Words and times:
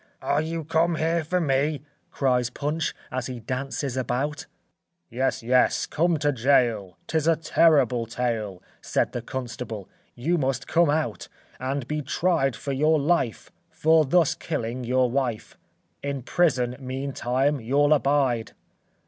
"Are 0.19 0.41
you 0.41 0.63
come 0.63 0.95
here 0.95 1.23
for 1.23 1.39
me?" 1.39 1.83
Cries 2.09 2.49
Punch, 2.49 2.95
as 3.11 3.27
he 3.27 3.39
dances 3.39 3.95
about. 3.95 4.47
"Yes, 5.11 5.43
yes; 5.43 5.85
come 5.85 6.17
to 6.17 6.31
jail, 6.31 6.97
'Tis 7.05 7.27
a 7.27 7.35
terrible 7.35 8.07
tale," 8.07 8.63
Said 8.81 9.11
the 9.11 9.21
constable, 9.21 9.87
"you 10.15 10.39
must 10.39 10.67
come 10.67 10.89
out, 10.89 11.27
"And 11.59 11.87
be 11.87 12.01
tried 12.01 12.55
for 12.55 12.71
your 12.73 12.99
life, 12.99 13.51
For 13.69 14.03
thus 14.03 14.33
killing 14.33 14.83
your 14.83 15.07
wife; 15.07 15.55
In 16.01 16.23
prison, 16.23 16.77
meantime, 16.79 17.59
you'll 17.61 17.93
abide." 17.93 18.53